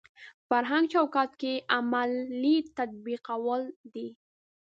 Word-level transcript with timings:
فرهنګ 0.47 0.85
چوکاټ 0.93 1.31
کې 1.41 1.53
عملي 1.77 2.57
تطبیقول 2.77 3.63
دي. 3.93 4.07